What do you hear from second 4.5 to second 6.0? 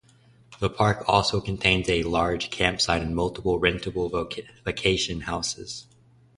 vacation houses.